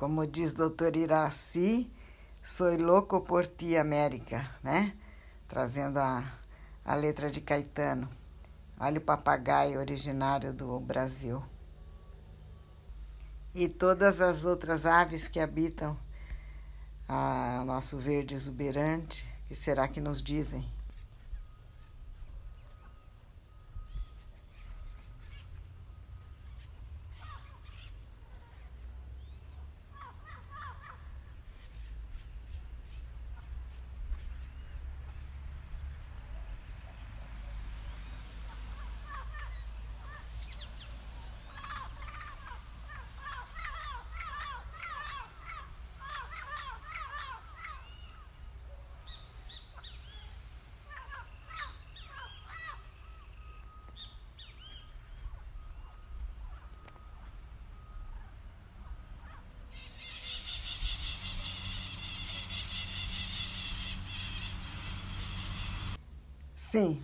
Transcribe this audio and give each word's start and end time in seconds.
como 0.00 0.26
diz 0.26 0.54
doutor 0.54 0.96
Iraci, 0.96 1.92
sou 2.42 2.74
louco 2.74 3.20
por 3.20 3.46
ti, 3.46 3.76
América, 3.76 4.50
né? 4.62 4.96
Trazendo 5.46 5.98
a, 5.98 6.24
a 6.82 6.94
letra 6.94 7.30
de 7.30 7.42
Caetano. 7.42 8.08
Olha 8.78 8.96
o 8.96 9.02
papagaio 9.02 9.78
originário 9.78 10.54
do 10.54 10.80
Brasil. 10.80 11.44
E 13.54 13.68
todas 13.68 14.22
as 14.22 14.46
outras 14.46 14.86
aves 14.86 15.28
que 15.28 15.38
habitam 15.38 15.98
o 17.06 17.64
nosso 17.66 17.98
verde 17.98 18.34
exuberante, 18.34 19.30
que 19.48 19.54
será 19.54 19.86
que 19.86 20.00
nos 20.00 20.22
dizem? 20.22 20.64
Sim, 66.70 67.02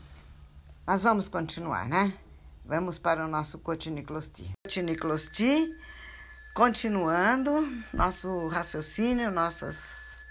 mas 0.87 1.03
vamos 1.03 1.29
continuar, 1.29 1.89
né? 1.89 2.17
Vamos 2.65 3.01
para 3.01 3.25
o 3.25 3.29
nosso 3.29 3.59
Cotiniclosti. 3.59 4.53
Cotiniclosti, 4.65 5.77
continuando 6.55 7.67
nosso 7.93 8.47
raciocínio, 8.47 9.29
nossas 9.33 10.25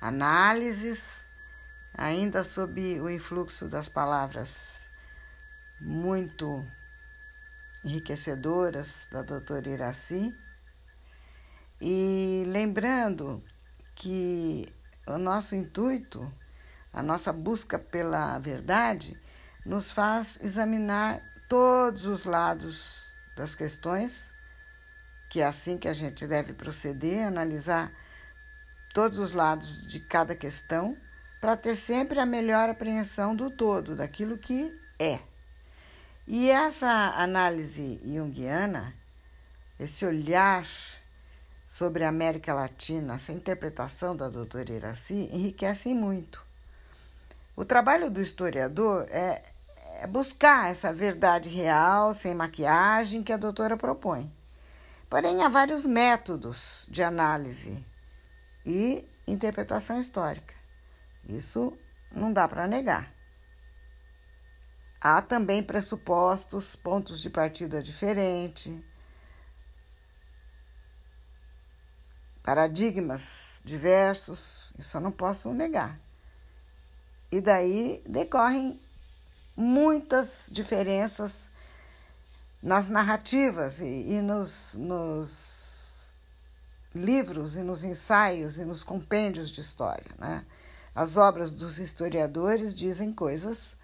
análises, 0.00 1.24
ainda 1.94 2.42
sob 2.42 3.00
o 3.00 3.08
influxo 3.08 3.68
das 3.68 3.88
palavras 3.88 4.90
muito 5.80 6.66
enriquecedoras 7.84 9.06
da 9.12 9.22
doutora 9.22 9.68
Iraci. 9.68 10.36
E 11.80 12.42
lembrando 12.48 13.40
que 13.94 14.66
o 15.06 15.16
nosso 15.16 15.54
intuito 15.54 16.28
a 16.98 17.02
nossa 17.02 17.32
busca 17.32 17.78
pela 17.78 18.36
verdade 18.40 19.16
nos 19.64 19.88
faz 19.88 20.36
examinar 20.42 21.22
todos 21.48 22.04
os 22.06 22.24
lados 22.24 23.14
das 23.36 23.54
questões, 23.54 24.32
que 25.30 25.40
é 25.40 25.46
assim 25.46 25.78
que 25.78 25.86
a 25.86 25.92
gente 25.92 26.26
deve 26.26 26.52
proceder, 26.52 27.24
analisar 27.24 27.92
todos 28.92 29.16
os 29.20 29.30
lados 29.30 29.86
de 29.86 30.00
cada 30.00 30.34
questão, 30.34 30.96
para 31.40 31.56
ter 31.56 31.76
sempre 31.76 32.18
a 32.18 32.26
melhor 32.26 32.68
apreensão 32.68 33.36
do 33.36 33.48
todo, 33.48 33.94
daquilo 33.94 34.36
que 34.36 34.76
é. 34.98 35.20
E 36.26 36.50
essa 36.50 37.14
análise 37.14 38.00
junguiana, 38.04 38.92
esse 39.78 40.04
olhar 40.04 40.66
sobre 41.64 42.02
a 42.02 42.08
América 42.08 42.52
Latina, 42.52 43.14
essa 43.14 43.32
interpretação 43.32 44.16
da 44.16 44.28
doutora 44.28 44.72
Iraci, 44.72 45.30
enriquecem 45.32 45.94
muito. 45.94 46.47
O 47.58 47.64
trabalho 47.64 48.08
do 48.08 48.22
historiador 48.22 49.08
é, 49.10 49.42
é 50.00 50.06
buscar 50.06 50.70
essa 50.70 50.92
verdade 50.92 51.48
real, 51.48 52.14
sem 52.14 52.32
maquiagem, 52.32 53.20
que 53.20 53.32
a 53.32 53.36
doutora 53.36 53.76
propõe. 53.76 54.32
Porém, 55.10 55.42
há 55.42 55.48
vários 55.48 55.84
métodos 55.84 56.86
de 56.88 57.02
análise 57.02 57.84
e 58.64 59.04
interpretação 59.26 59.98
histórica. 59.98 60.54
Isso 61.28 61.76
não 62.12 62.32
dá 62.32 62.46
para 62.46 62.68
negar. 62.68 63.12
Há 65.00 65.20
também 65.20 65.60
pressupostos, 65.60 66.76
pontos 66.76 67.20
de 67.20 67.28
partida 67.28 67.82
diferentes, 67.82 68.80
paradigmas 72.40 73.60
diversos, 73.64 74.72
isso 74.78 74.96
eu 74.96 75.00
não 75.00 75.10
posso 75.10 75.52
negar. 75.52 75.98
E 77.30 77.40
daí 77.40 78.02
decorrem 78.06 78.80
muitas 79.56 80.48
diferenças 80.50 81.50
nas 82.62 82.88
narrativas 82.88 83.80
e, 83.80 84.14
e 84.14 84.22
nos, 84.22 84.74
nos, 84.74 86.14
livros 86.94 87.56
e 87.56 87.62
nos 87.62 87.84
ensaios 87.84 88.58
e 88.58 88.64
nos 88.64 88.82
compêndios 88.82 89.50
de 89.50 89.60
história. 89.60 90.14
Né? 90.18 90.44
As 90.94 91.16
obras 91.16 91.52
dos 91.52 91.78
historiadores 91.78 92.74
dizem 92.74 93.12
coisas 93.12 93.76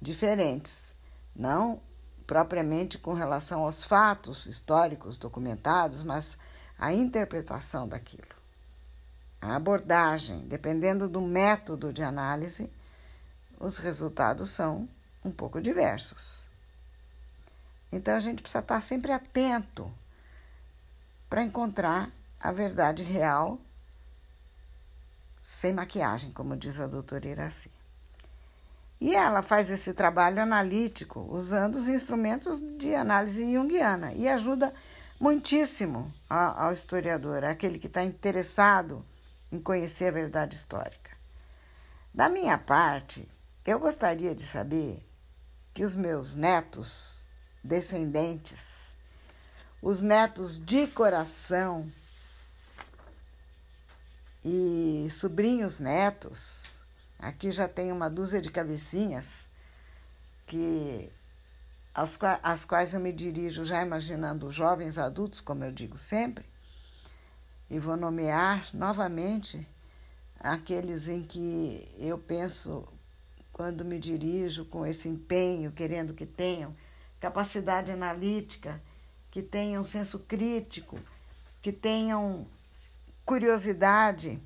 diferentes, 0.00 0.94
não 1.34 1.82
propriamente 2.26 2.98
com 2.98 3.12
relação 3.12 3.64
aos 3.64 3.84
fatos 3.84 4.46
históricos 4.46 5.18
documentados, 5.18 6.02
mas 6.02 6.38
a 6.78 6.92
interpretação 6.92 7.86
daquilo 7.86 8.33
a 9.44 9.56
abordagem, 9.56 10.40
dependendo 10.48 11.06
do 11.06 11.20
método 11.20 11.92
de 11.92 12.02
análise, 12.02 12.70
os 13.60 13.76
resultados 13.76 14.50
são 14.50 14.88
um 15.22 15.30
pouco 15.30 15.60
diversos. 15.60 16.48
Então 17.92 18.16
a 18.16 18.20
gente 18.20 18.40
precisa 18.40 18.60
estar 18.60 18.80
sempre 18.80 19.12
atento 19.12 19.92
para 21.28 21.42
encontrar 21.42 22.10
a 22.40 22.50
verdade 22.50 23.02
real 23.02 23.58
sem 25.42 25.74
maquiagem, 25.74 26.32
como 26.32 26.56
diz 26.56 26.80
a 26.80 26.86
doutora 26.86 27.28
Iraci. 27.28 27.70
E 28.98 29.14
ela 29.14 29.42
faz 29.42 29.70
esse 29.70 29.92
trabalho 29.92 30.40
analítico 30.40 31.20
usando 31.30 31.76
os 31.76 31.86
instrumentos 31.86 32.58
de 32.78 32.94
análise 32.94 33.52
junguiana 33.52 34.14
e 34.14 34.26
ajuda 34.26 34.72
muitíssimo 35.20 36.10
ao 36.30 36.72
historiador, 36.72 37.44
aquele 37.44 37.78
que 37.78 37.88
está 37.88 38.02
interessado 38.02 39.04
em 39.54 39.60
conhecer 39.60 40.08
a 40.08 40.10
verdade 40.10 40.56
histórica. 40.56 41.12
Da 42.12 42.28
minha 42.28 42.58
parte, 42.58 43.28
eu 43.64 43.78
gostaria 43.78 44.34
de 44.34 44.44
saber 44.44 45.04
que 45.72 45.84
os 45.84 45.94
meus 45.94 46.34
netos 46.34 47.28
descendentes, 47.62 48.92
os 49.80 50.02
netos 50.02 50.60
de 50.60 50.86
coração 50.88 51.90
e 54.44 55.08
sobrinhos 55.10 55.78
netos, 55.78 56.80
aqui 57.18 57.50
já 57.50 57.68
tem 57.68 57.92
uma 57.92 58.10
dúzia 58.10 58.40
de 58.40 58.50
cabecinhas 58.50 59.46
que 60.46 61.10
às 62.42 62.64
quais 62.64 62.92
eu 62.92 62.98
me 62.98 63.12
dirijo 63.12 63.64
já 63.64 63.80
imaginando 63.82 64.50
jovens 64.50 64.98
adultos, 64.98 65.40
como 65.40 65.62
eu 65.62 65.70
digo 65.70 65.96
sempre, 65.96 66.44
e 67.70 67.78
vou 67.78 67.96
nomear 67.96 68.68
novamente 68.74 69.66
aqueles 70.38 71.08
em 71.08 71.22
que 71.22 71.88
eu 71.98 72.18
penso 72.18 72.86
quando 73.52 73.84
me 73.84 73.98
dirijo 73.98 74.64
com 74.64 74.84
esse 74.84 75.08
empenho, 75.08 75.72
querendo 75.72 76.12
que 76.12 76.26
tenham 76.26 76.74
capacidade 77.20 77.90
analítica, 77.90 78.82
que 79.30 79.42
tenham 79.42 79.84
senso 79.84 80.18
crítico, 80.18 80.98
que 81.62 81.72
tenham 81.72 82.46
curiosidade, 83.24 84.38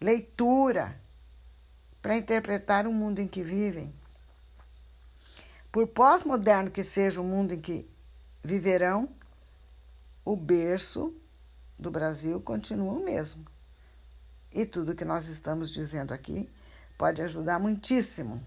leitura 0.00 1.00
para 2.00 2.16
interpretar 2.16 2.86
o 2.86 2.92
mundo 2.92 3.18
em 3.18 3.26
que 3.26 3.42
vivem. 3.42 3.92
Por 5.72 5.88
pós-moderno 5.88 6.70
que 6.70 6.84
seja 6.84 7.20
o 7.20 7.24
mundo 7.24 7.52
em 7.52 7.60
que 7.60 7.88
viverão, 8.44 9.08
o 10.24 10.36
berço 10.36 11.14
do 11.78 11.90
Brasil 11.90 12.40
continua 12.40 12.92
o 12.92 13.04
mesmo. 13.04 13.44
E 14.52 14.64
tudo 14.64 14.94
que 14.94 15.04
nós 15.04 15.26
estamos 15.28 15.70
dizendo 15.70 16.14
aqui 16.14 16.50
pode 16.96 17.20
ajudar 17.20 17.58
muitíssimo 17.58 18.44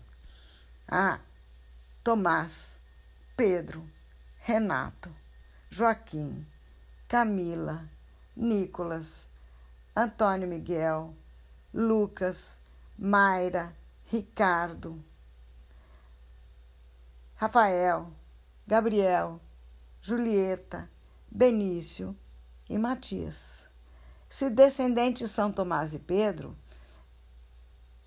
a 0.88 1.20
Tomás, 2.04 2.80
Pedro, 3.38 3.88
Renato, 4.40 5.14
Joaquim, 5.70 6.46
Camila, 7.08 7.88
Nicolas, 8.36 9.28
Antônio 9.96 10.48
Miguel, 10.48 11.16
Lucas, 11.74 12.58
Mayra, 12.98 13.76
Ricardo, 14.06 15.04
Rafael, 17.36 18.12
Gabriel, 18.66 19.40
Julieta, 20.02 20.90
Benício, 21.30 22.18
e 22.70 22.78
Matias. 22.78 23.64
Se 24.30 24.50
descendentes 24.50 25.28
de 25.28 25.28
São 25.28 25.52
Tomás 25.52 25.94
e 25.94 26.00
Pedro, 26.00 26.56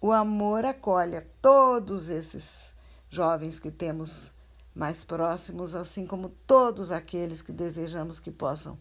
o 0.01 0.13
amor 0.13 0.65
acolhe 0.65 1.17
a 1.17 1.25
todos 1.41 2.09
esses 2.09 2.73
jovens 3.11 3.59
que 3.59 3.71
temos 3.71 4.33
mais 4.75 5.05
próximos, 5.05 5.75
assim 5.75 6.07
como 6.07 6.29
todos 6.29 6.91
aqueles 6.91 7.43
que 7.43 7.53
desejamos 7.53 8.19
que 8.19 8.31
possam 8.31 8.79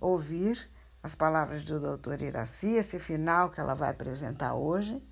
ouvir 0.00 0.68
as 1.02 1.14
palavras 1.14 1.62
do 1.62 1.80
doutor 1.80 2.22
Iraci, 2.22 2.74
esse 2.74 2.98
final 2.98 3.50
que 3.50 3.60
ela 3.60 3.74
vai 3.74 3.90
apresentar 3.90 4.54
hoje, 4.54 5.02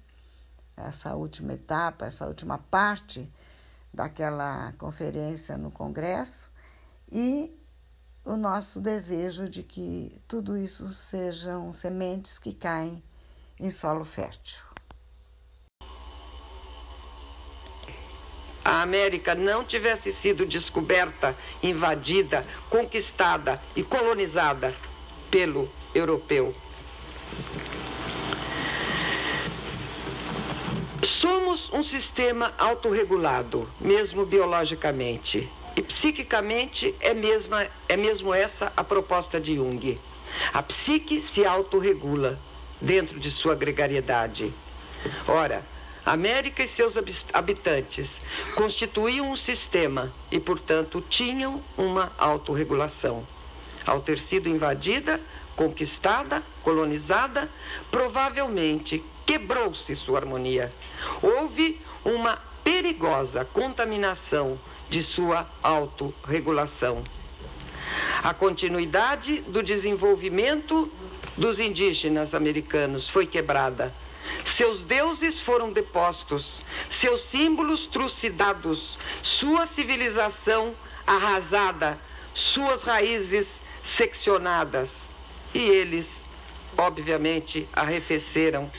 essa 0.76 1.14
última 1.16 1.54
etapa, 1.54 2.06
essa 2.06 2.26
última 2.26 2.58
parte 2.58 3.30
daquela 3.92 4.72
conferência 4.78 5.58
no 5.58 5.70
Congresso, 5.70 6.48
e 7.10 7.52
o 8.30 8.36
nosso 8.36 8.80
desejo 8.80 9.48
de 9.48 9.62
que 9.64 10.12
tudo 10.28 10.56
isso 10.56 10.88
sejam 10.90 11.72
sementes 11.72 12.38
que 12.38 12.54
caem 12.54 13.02
em 13.58 13.70
solo 13.70 14.04
fértil. 14.04 14.70
a 18.62 18.82
América 18.82 19.34
não 19.34 19.64
tivesse 19.64 20.12
sido 20.12 20.44
descoberta, 20.44 21.34
invadida, 21.62 22.46
conquistada 22.68 23.60
e 23.74 23.82
colonizada 23.82 24.74
pelo 25.30 25.68
europeu. 25.94 26.54
Somos 31.02 31.72
um 31.72 31.82
sistema 31.82 32.52
autorregulado, 32.58 33.68
mesmo 33.80 34.24
biologicamente. 34.26 35.48
E 35.76 35.82
psiquicamente 35.82 36.94
é, 37.00 37.14
mesma, 37.14 37.66
é 37.88 37.96
mesmo 37.96 38.34
essa 38.34 38.72
a 38.76 38.82
proposta 38.82 39.40
de 39.40 39.56
Jung. 39.56 39.98
A 40.52 40.62
psique 40.62 41.20
se 41.20 41.44
autorregula 41.44 42.38
dentro 42.80 43.20
de 43.20 43.30
sua 43.30 43.54
gregariedade. 43.54 44.52
Ora, 45.26 45.62
América 46.04 46.62
e 46.62 46.68
seus 46.68 46.94
habitantes 47.32 48.08
constituíam 48.54 49.30
um 49.30 49.36
sistema 49.36 50.12
e, 50.30 50.40
portanto, 50.40 51.04
tinham 51.08 51.62
uma 51.76 52.10
autorregulação. 52.18 53.26
Ao 53.86 54.00
ter 54.00 54.18
sido 54.18 54.48
invadida, 54.48 55.20
conquistada, 55.56 56.42
colonizada, 56.62 57.48
provavelmente 57.90 59.02
quebrou-se 59.26 59.94
sua 59.94 60.18
harmonia. 60.18 60.72
Houve 61.22 61.80
uma 62.04 62.38
perigosa 62.64 63.44
contaminação 63.44 64.58
de 64.90 65.02
sua 65.02 65.48
autorregulação. 65.62 67.02
A 68.22 68.34
continuidade 68.34 69.40
do 69.42 69.62
desenvolvimento 69.62 70.92
dos 71.36 71.58
indígenas 71.58 72.34
americanos 72.34 73.08
foi 73.08 73.26
quebrada 73.26 73.94
seus 74.44 74.82
deuses 74.82 75.40
foram 75.40 75.72
depostos, 75.72 76.62
seus 76.90 77.24
símbolos 77.30 77.86
trucidados, 77.86 78.98
sua 79.22 79.66
civilização 79.66 80.74
arrasada, 81.06 81.98
suas 82.34 82.82
raízes 82.82 83.46
seccionadas. 83.84 84.88
E 85.54 85.58
eles, 85.58 86.06
obviamente, 86.76 87.68
arrefeceram. 87.72 88.70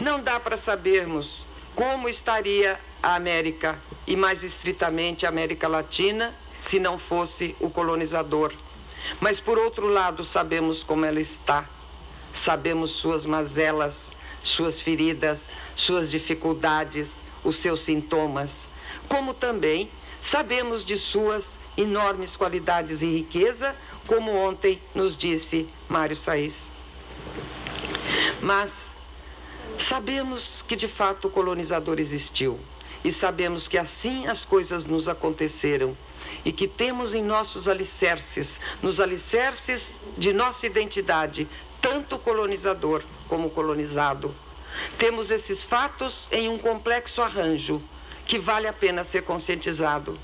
Não 0.00 0.22
dá 0.22 0.38
para 0.38 0.56
sabermos 0.56 1.44
como 1.74 2.08
estaria 2.08 2.78
a 3.04 3.14
América, 3.16 3.78
e 4.06 4.16
mais 4.16 4.42
estritamente 4.42 5.26
a 5.26 5.28
América 5.28 5.68
Latina, 5.68 6.34
se 6.68 6.78
não 6.78 6.98
fosse 6.98 7.54
o 7.60 7.68
colonizador. 7.68 8.52
Mas, 9.20 9.38
por 9.38 9.58
outro 9.58 9.86
lado, 9.86 10.24
sabemos 10.24 10.82
como 10.82 11.04
ela 11.04 11.20
está 11.20 11.66
sabemos 12.34 12.90
suas 12.92 13.24
mazelas, 13.24 13.94
suas 14.42 14.82
feridas, 14.82 15.38
suas 15.76 16.10
dificuldades, 16.10 17.06
os 17.44 17.56
seus 17.56 17.82
sintomas, 17.84 18.50
como 19.08 19.32
também 19.32 19.88
sabemos 20.24 20.84
de 20.84 20.98
suas 20.98 21.44
enormes 21.76 22.36
qualidades 22.36 23.02
e 23.02 23.06
riqueza, 23.06 23.74
como 24.06 24.34
ontem 24.34 24.80
nos 24.94 25.16
disse 25.16 25.68
Mário 25.88 26.16
Saiz. 26.16 26.54
Mas 28.40 28.72
sabemos 29.78 30.62
que 30.66 30.76
de 30.76 30.88
fato 30.88 31.28
o 31.28 31.30
colonizador 31.30 31.98
existiu 31.98 32.58
e 33.04 33.12
sabemos 33.12 33.68
que 33.68 33.76
assim 33.78 34.26
as 34.26 34.44
coisas 34.44 34.86
nos 34.86 35.06
aconteceram 35.06 35.96
e 36.44 36.50
que 36.50 36.66
temos 36.66 37.14
em 37.14 37.22
nossos 37.22 37.68
alicerces, 37.68 38.48
nos 38.82 38.98
alicerces 38.98 39.82
de 40.16 40.32
nossa 40.32 40.66
identidade, 40.66 41.46
tanto 41.80 42.18
colonizador 42.18 43.02
como 43.28 43.50
colonizado. 43.50 44.34
Temos 44.98 45.30
esses 45.30 45.62
fatos 45.62 46.26
em 46.32 46.48
um 46.48 46.58
complexo 46.58 47.20
arranjo 47.20 47.82
que 48.26 48.38
vale 48.38 48.66
a 48.66 48.72
pena 48.72 49.04
ser 49.04 49.22
conscientizado. 49.22 50.18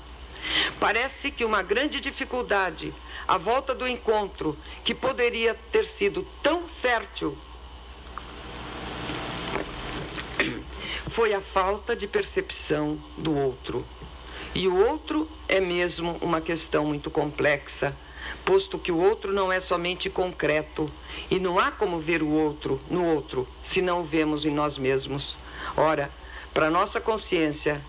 Parece 0.79 1.29
que 1.29 1.45
uma 1.45 1.61
grande 1.61 2.01
dificuldade 2.01 2.91
à 3.27 3.37
volta 3.37 3.73
do 3.73 3.87
encontro, 3.87 4.57
que 4.83 4.93
poderia 4.93 5.55
ter 5.71 5.85
sido 5.85 6.27
tão 6.41 6.63
fértil, 6.81 7.37
foi 11.11 11.33
a 11.33 11.41
falta 11.41 11.95
de 11.95 12.07
percepção 12.07 12.97
do 13.17 13.37
outro. 13.37 13.85
E 14.53 14.67
o 14.67 14.75
outro 14.75 15.29
é 15.47 15.59
mesmo 15.59 16.17
uma 16.21 16.41
questão 16.41 16.85
muito 16.85 17.09
complexa 17.09 17.95
posto 18.45 18.77
que 18.77 18.91
o 18.91 18.99
outro 18.99 19.33
não 19.33 19.51
é 19.51 19.59
somente 19.59 20.09
concreto 20.09 20.91
e 21.29 21.39
não 21.39 21.59
há 21.59 21.71
como 21.71 21.99
ver 21.99 22.21
o 22.21 22.29
outro 22.29 22.79
no 22.89 23.05
outro 23.05 23.47
se 23.63 23.81
não 23.81 24.01
o 24.01 24.03
vemos 24.03 24.45
em 24.45 24.51
nós 24.51 24.77
mesmos. 24.77 25.37
Ora, 25.75 26.09
para 26.53 26.69
nossa 26.69 26.99
consciência, 26.99 27.81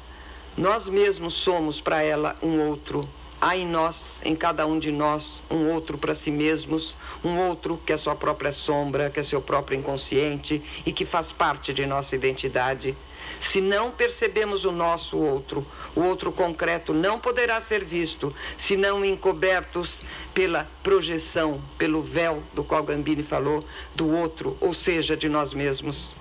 nós 0.57 0.87
mesmos 0.87 1.35
somos 1.35 1.81
para 1.81 2.03
ela 2.03 2.37
um 2.43 2.61
outro. 2.69 3.09
Há 3.41 3.57
em 3.57 3.67
nós, 3.67 3.97
em 4.25 4.37
cada 4.37 4.65
um 4.67 4.79
de 4.79 4.93
nós, 4.93 5.43
um 5.51 5.73
outro 5.73 5.99
para 5.99 6.15
si 6.15 6.31
mesmos, 6.31 6.95
um 7.25 7.37
outro 7.41 7.81
que 7.85 7.93
é 7.93 7.97
sua 7.97 8.15
própria 8.15 8.53
sombra, 8.53 9.11
que 9.11 9.19
é 9.19 9.25
seu 9.25 9.43
próprio 9.43 9.77
inconsciente 9.77 10.63
e 10.87 10.93
que 10.93 11.05
faz 11.05 11.33
parte 11.33 11.73
de 11.73 11.85
nossa 11.85 12.15
identidade. 12.15 12.95
Se 13.41 13.61
não 13.61 13.91
percebemos 13.91 14.65
o 14.65 14.73
nosso 14.73 15.17
outro, 15.17 15.67
o 15.95 16.03
outro 16.03 16.33
concreto 16.33 16.93
não 16.93 17.19
poderá 17.19 17.61
ser 17.61 17.85
visto, 17.85 18.35
senão 18.59 19.05
encobertos 19.05 19.91
pela 20.35 20.67
projeção, 20.83 21.61
pelo 21.77 22.03
véu 22.03 22.43
do 22.55 22.65
qual 22.65 22.83
Gambini 22.83 23.23
falou, 23.23 23.65
do 23.95 24.11
outro, 24.11 24.57
ou 24.61 24.75
seja, 24.75 25.17
de 25.17 25.29
nós 25.29 25.53
mesmos. 25.53 26.15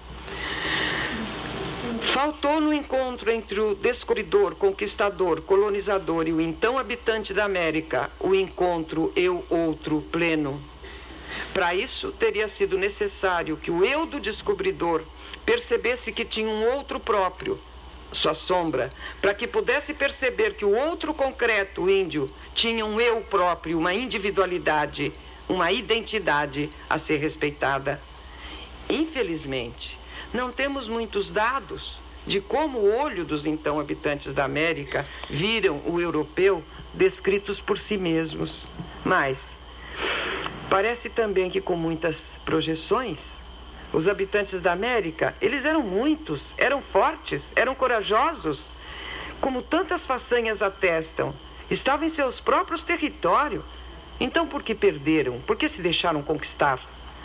Faltou 2.14 2.60
no 2.60 2.74
encontro 2.74 3.32
entre 3.32 3.60
o 3.60 3.76
descobridor, 3.76 4.56
conquistador, 4.56 5.42
colonizador 5.42 6.28
e 6.28 6.34
o 6.34 6.42
então 6.42 6.78
habitante 6.78 7.34
da 7.34 7.46
América 7.46 8.10
o 8.20 8.36
encontro 8.36 9.14
eu-outro 9.16 10.02
pleno. 10.12 10.60
Para 11.54 11.76
isso, 11.76 12.12
teria 12.12 12.48
sido 12.48 12.78
necessário 12.78 13.56
que 13.56 13.70
o 13.70 13.86
eu 13.86 14.06
do 14.06 14.20
descobridor 14.20 15.04
percebesse 15.46 16.12
que 16.12 16.26
tinha 16.26 16.48
um 16.48 16.76
outro 16.76 17.00
próprio, 17.00 17.60
sua 18.12 18.34
sombra, 18.34 18.92
para 19.22 19.34
que 19.34 19.48
pudesse 19.48 19.94
perceber 19.94 20.56
que 20.56 20.66
o 20.66 20.76
outro 20.76 21.14
concreto, 21.14 21.90
índio, 21.90 22.30
tinha 22.54 22.86
um 22.86 23.00
eu 23.00 23.22
próprio, 23.22 23.78
uma 23.78 23.94
individualidade, 23.94 25.14
uma 25.48 25.72
identidade 25.72 26.70
a 26.90 27.00
ser 27.00 27.18
respeitada. 27.18 28.02
Infelizmente, 28.90 29.98
não 30.34 30.52
temos 30.52 30.88
muitos 30.88 31.32
dados 31.32 32.00
de 32.26 32.40
como 32.40 32.80
o 32.80 32.96
olho 32.96 33.26
dos 33.26 33.46
então 33.46 33.80
habitantes 33.80 34.34
da 34.34 34.46
América 34.46 35.08
viram 35.30 35.82
o 35.86 36.00
europeu 36.00 36.64
descritos 36.94 37.60
por 37.60 37.80
si 37.80 37.98
mesmos. 37.98 38.62
Mas 39.04 39.56
parece 40.70 41.10
também 41.10 41.50
que 41.50 41.60
com 41.60 41.76
muitas 41.76 42.36
projeções 42.46 43.31
os 43.94 44.08
habitantes 44.08 44.62
da 44.62 44.72
América, 44.72 45.36
eles 45.42 45.66
eram 45.66 45.82
muitos, 45.82 46.54
eram 46.58 46.82
fortes, 46.82 47.52
eram 47.56 47.76
corajosos, 47.76 48.72
como 49.40 49.62
tantas 49.62 50.06
façanhas 50.06 50.62
atestam. 50.62 51.34
Estavam 51.70 52.06
em 52.06 52.10
seus 52.10 52.40
próprios 52.40 52.82
territórios. 52.82 53.64
Então, 54.20 54.48
por 54.48 54.64
que 54.64 54.76
perderam? 54.76 55.40
Por 55.42 55.56
que 55.56 55.68
se 55.68 55.82
deixaram 55.82 56.22
conquistar? 56.22 56.80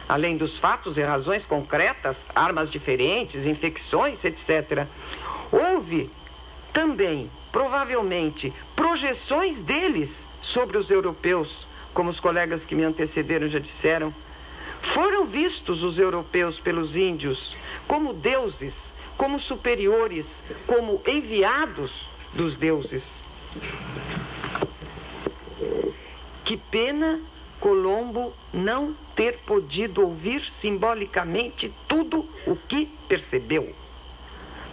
Além 0.08 0.36
dos 0.36 0.58
fatos 0.58 0.96
e 0.96 1.02
razões 1.02 1.44
concretas, 1.44 2.26
armas 2.34 2.70
diferentes, 2.70 3.44
infecções, 3.44 4.24
etc. 4.24 4.86
Houve 5.52 6.10
também, 6.72 7.30
provavelmente, 7.52 8.52
projeções 8.74 9.60
deles 9.60 10.10
sobre 10.40 10.78
os 10.78 10.90
europeus, 10.90 11.66
como 11.92 12.10
os 12.10 12.20
colegas 12.20 12.64
que 12.64 12.74
me 12.74 12.84
antecederam 12.84 13.48
já 13.48 13.58
disseram 13.58 14.14
foram 14.92 15.26
vistos 15.26 15.82
os 15.82 15.98
europeus 15.98 16.60
pelos 16.60 16.96
índios 16.96 17.56
como 17.86 18.12
deuses, 18.12 18.90
como 19.16 19.38
superiores, 19.38 20.36
como 20.66 21.02
enviados 21.06 22.06
dos 22.32 22.54
deuses. 22.54 23.04
Que 26.44 26.56
pena 26.56 27.20
Colombo 27.60 28.32
não 28.52 28.94
ter 29.14 29.38
podido 29.38 30.02
ouvir 30.02 30.42
simbolicamente 30.52 31.72
tudo 31.88 32.28
o 32.46 32.54
que 32.54 32.86
percebeu. 33.08 33.74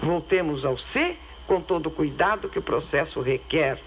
Voltemos 0.01 0.65
ao 0.65 0.77
C 0.77 1.17
com 1.47 1.61
todo 1.61 1.87
o 1.87 1.91
cuidado 1.91 2.49
que 2.49 2.59
o 2.59 2.63
processo 2.63 3.21
requer. 3.21 3.81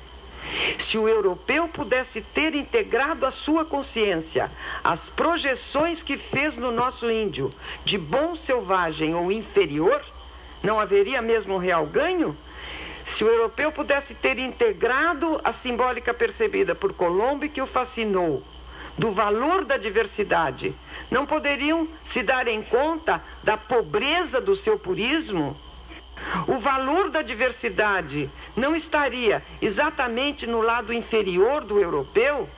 Se 0.79 0.97
o 0.99 1.09
europeu 1.09 1.69
pudesse 1.69 2.21
ter 2.21 2.55
integrado 2.55 3.27
à 3.27 3.31
sua 3.31 3.65
consciência 3.65 4.51
as 4.83 5.09
projeções 5.09 6.03
que 6.03 6.17
fez 6.17 6.57
no 6.57 6.71
nosso 6.71 7.11
índio 7.11 7.53
de 7.85 7.99
bom 7.99 8.37
selvagem 8.37 9.15
ou 9.15 9.33
inferior, 9.33 10.03
não 10.63 10.79
haveria 10.79 11.21
mesmo 11.21 11.55
um 11.55 11.59
real 11.59 11.87
ganho? 11.87 12.37
Se 13.05 13.23
o 13.23 13.29
europeu 13.29 13.71
pudesse 13.71 14.15
ter 14.15 14.39
integrado 14.39 15.41
a 15.45 15.53
simbólica 15.53 16.13
percebida 16.13 16.75
por 16.75 16.93
Colombo 16.93 17.49
que 17.49 17.63
o 17.63 17.67
fascinou, 17.67 18.43
do 18.99 19.13
valor 19.13 19.65
da 19.65 19.77
diversidade, 19.77 20.75
não 21.11 21.27
poderiam 21.27 21.87
se 22.05 22.23
dar 22.23 22.49
em 22.49 22.63
conta 22.63 23.23
da 23.45 23.57
pobreza 23.57 24.41
do 24.41 24.57
seu 24.57 24.79
purismo? 24.79 25.57
O 26.47 26.59
valor 26.59 27.11
da 27.11 27.23
diversidade 27.23 28.31
não 28.57 28.75
estaria 28.75 29.43
exatamente 29.61 30.47
no 30.47 30.61
lado 30.61 30.93
inferior 30.93 31.65
do 31.65 31.79
europeu? 31.79 32.49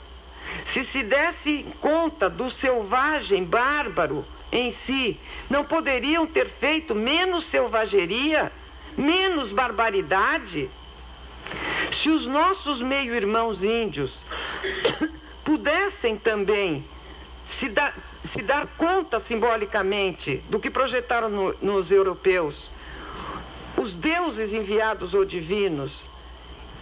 Se 0.64 0.84
se 0.84 1.02
desse 1.02 1.66
conta 1.80 2.28
do 2.30 2.50
selvagem 2.50 3.44
bárbaro 3.44 4.24
em 4.50 4.72
si, 4.72 5.18
não 5.50 5.64
poderiam 5.64 6.26
ter 6.26 6.48
feito 6.48 6.94
menos 6.94 7.44
selvageria, 7.44 8.50
menos 8.96 9.50
barbaridade? 9.50 10.70
Se 11.92 12.10
os 12.10 12.26
nossos 12.26 12.80
meio-irmãos 12.80 13.62
índios 13.62 14.22
pudessem 15.44 16.16
também 16.16 16.84
se, 17.46 17.68
dar 17.68 17.94
se 18.22 18.42
dar 18.42 18.66
conta 18.76 19.18
simbolicamente 19.18 20.42
do 20.48 20.60
que 20.60 20.70
projetaram 20.70 21.28
no, 21.28 21.54
nos 21.62 21.90
europeus, 21.90 22.70
os 23.78 23.94
deuses 23.94 24.52
enviados 24.52 25.14
ou 25.14 25.24
divinos, 25.24 26.02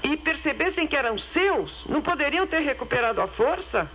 e 0.02 0.16
percebessem 0.16 0.86
que 0.86 0.96
eram 0.96 1.18
seus, 1.18 1.84
não 1.88 2.00
poderiam 2.00 2.46
ter 2.46 2.60
recuperado 2.60 3.20
a 3.20 3.26
força? 3.26 3.90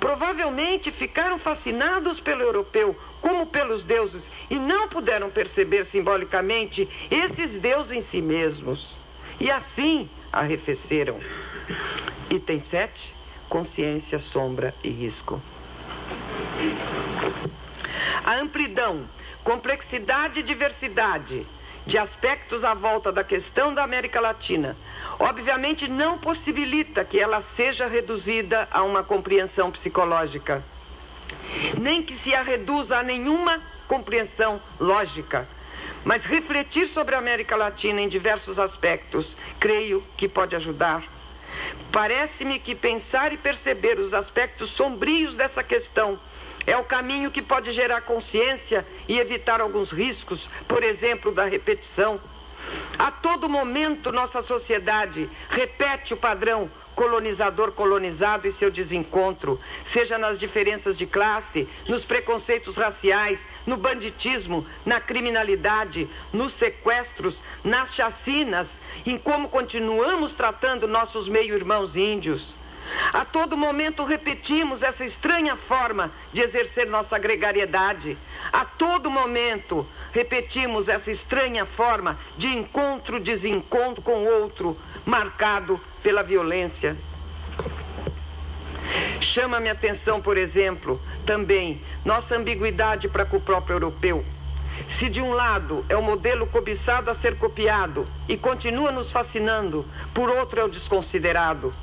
Provavelmente 0.00 0.90
ficaram 0.90 1.38
fascinados 1.38 2.20
pelo 2.20 2.42
europeu, 2.42 2.96
como 3.20 3.46
pelos 3.46 3.84
deuses, 3.84 4.28
e 4.48 4.56
não 4.56 4.88
puderam 4.88 5.28
perceber 5.28 5.84
simbolicamente 5.84 6.88
esses 7.10 7.54
deuses 7.54 7.92
em 7.92 8.00
si 8.00 8.22
mesmos. 8.22 8.96
E 9.40 9.50
assim 9.50 10.08
arrefeceram. 10.32 11.18
Item 12.30 12.60
7. 12.60 13.14
Consciência, 13.48 14.18
sombra 14.18 14.74
e 14.84 14.88
risco. 14.88 15.40
A 18.24 18.36
amplidão, 18.36 19.04
complexidade 19.42 20.40
e 20.40 20.42
diversidade 20.42 21.46
de 21.86 21.98
aspectos 21.98 22.64
à 22.64 22.74
volta 22.74 23.10
da 23.10 23.24
questão 23.24 23.72
da 23.72 23.82
América 23.82 24.20
Latina, 24.20 24.76
obviamente 25.18 25.88
não 25.88 26.18
possibilita 26.18 27.04
que 27.04 27.18
ela 27.18 27.40
seja 27.40 27.86
reduzida 27.86 28.68
a 28.70 28.82
uma 28.82 29.02
compreensão 29.02 29.70
psicológica, 29.70 30.62
nem 31.78 32.02
que 32.02 32.14
se 32.14 32.34
a 32.34 32.42
reduza 32.42 32.98
a 32.98 33.02
nenhuma 33.02 33.60
compreensão 33.86 34.60
lógica. 34.78 35.48
Mas 36.04 36.24
refletir 36.24 36.86
sobre 36.86 37.14
a 37.14 37.18
América 37.18 37.56
Latina 37.56 38.00
em 38.00 38.08
diversos 38.08 38.58
aspectos, 38.58 39.36
creio 39.58 40.02
que 40.16 40.28
pode 40.28 40.54
ajudar. 40.54 41.02
Parece-me 41.90 42.58
que 42.58 42.74
pensar 42.74 43.32
e 43.32 43.36
perceber 43.36 43.98
os 43.98 44.14
aspectos 44.14 44.70
sombrios 44.70 45.36
dessa 45.36 45.62
questão 45.62 46.18
é 46.68 46.76
o 46.76 46.84
caminho 46.84 47.30
que 47.30 47.40
pode 47.40 47.72
gerar 47.72 48.02
consciência 48.02 48.86
e 49.08 49.18
evitar 49.18 49.58
alguns 49.58 49.90
riscos, 49.90 50.50
por 50.68 50.82
exemplo, 50.82 51.32
da 51.32 51.46
repetição. 51.46 52.20
A 52.98 53.10
todo 53.10 53.48
momento, 53.48 54.12
nossa 54.12 54.42
sociedade 54.42 55.30
repete 55.48 56.12
o 56.12 56.16
padrão 56.16 56.70
colonizador-colonizado 56.94 58.46
e 58.46 58.52
seu 58.52 58.70
desencontro, 58.70 59.58
seja 59.82 60.18
nas 60.18 60.38
diferenças 60.38 60.98
de 60.98 61.06
classe, 61.06 61.66
nos 61.86 62.04
preconceitos 62.04 62.76
raciais, 62.76 63.40
no 63.66 63.78
banditismo, 63.78 64.66
na 64.84 65.00
criminalidade, 65.00 66.06
nos 66.34 66.52
sequestros, 66.52 67.40
nas 67.64 67.94
chacinas, 67.94 68.68
em 69.06 69.16
como 69.16 69.48
continuamos 69.48 70.34
tratando 70.34 70.86
nossos 70.86 71.28
meio-irmãos 71.28 71.96
índios. 71.96 72.57
A 73.12 73.24
todo 73.24 73.56
momento 73.56 74.04
repetimos 74.04 74.82
essa 74.82 75.04
estranha 75.04 75.56
forma 75.56 76.10
de 76.32 76.42
exercer 76.42 76.86
nossa 76.86 77.18
gregariedade. 77.18 78.16
A 78.52 78.64
todo 78.64 79.10
momento 79.10 79.86
repetimos 80.12 80.88
essa 80.88 81.10
estranha 81.10 81.64
forma 81.64 82.18
de 82.36 82.48
encontro-desencontro 82.48 84.02
com 84.02 84.24
o 84.24 84.40
outro, 84.40 84.76
marcado 85.04 85.80
pela 86.02 86.22
violência. 86.22 86.96
Chama-me 89.20 89.68
atenção, 89.68 90.20
por 90.20 90.36
exemplo, 90.36 91.00
também 91.26 91.82
nossa 92.04 92.36
ambiguidade 92.36 93.08
para 93.08 93.24
com 93.24 93.36
o 93.36 93.40
próprio 93.40 93.74
europeu. 93.74 94.24
Se 94.88 95.08
de 95.08 95.20
um 95.20 95.32
lado 95.32 95.84
é 95.88 95.96
o 95.96 96.02
modelo 96.02 96.46
cobiçado 96.46 97.10
a 97.10 97.14
ser 97.14 97.36
copiado 97.36 98.06
e 98.28 98.36
continua 98.36 98.92
nos 98.92 99.10
fascinando, 99.10 99.84
por 100.14 100.30
outro 100.30 100.60
é 100.60 100.64
o 100.64 100.68
desconsiderado. 100.68 101.74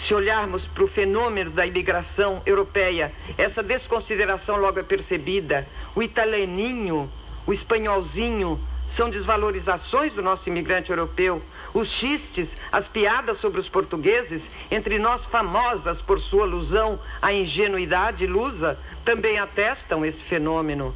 Se 0.00 0.14
olharmos 0.14 0.66
para 0.66 0.82
o 0.82 0.88
fenômeno 0.88 1.50
da 1.50 1.66
imigração 1.66 2.40
europeia, 2.46 3.12
essa 3.36 3.62
desconsideração 3.62 4.56
logo 4.56 4.80
é 4.80 4.82
percebida. 4.82 5.68
O 5.94 6.02
italianinho, 6.02 7.08
o 7.46 7.52
espanholzinho, 7.52 8.58
são 8.88 9.10
desvalorizações 9.10 10.14
do 10.14 10.22
nosso 10.22 10.48
imigrante 10.48 10.90
europeu. 10.90 11.42
Os 11.74 11.88
xistes, 11.88 12.56
as 12.72 12.88
piadas 12.88 13.36
sobre 13.36 13.60
os 13.60 13.68
portugueses, 13.68 14.48
entre 14.70 14.98
nós 14.98 15.26
famosas 15.26 16.00
por 16.00 16.18
sua 16.18 16.44
alusão 16.44 16.98
à 17.20 17.30
ingenuidade 17.30 18.26
lusa, 18.26 18.78
também 19.04 19.38
atestam 19.38 20.02
esse 20.02 20.24
fenômeno. 20.24 20.94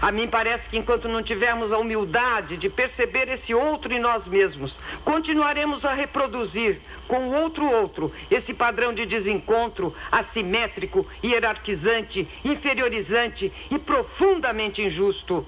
A 0.00 0.12
mim 0.12 0.28
parece 0.28 0.68
que 0.68 0.78
enquanto 0.78 1.08
não 1.08 1.22
tivermos 1.22 1.72
a 1.72 1.78
humildade 1.78 2.56
de 2.56 2.68
perceber 2.68 3.28
esse 3.28 3.54
outro 3.54 3.92
em 3.92 3.98
nós 3.98 4.26
mesmos, 4.26 4.78
continuaremos 5.04 5.84
a 5.84 5.92
reproduzir 5.92 6.80
com 7.06 7.28
o 7.28 7.34
outro 7.34 7.68
outro 7.68 8.12
esse 8.30 8.54
padrão 8.54 8.92
de 8.92 9.06
desencontro 9.06 9.94
assimétrico, 10.10 11.06
hierarquizante, 11.22 12.28
inferiorizante 12.44 13.52
e 13.70 13.78
profundamente 13.78 14.82
injusto. 14.82 15.46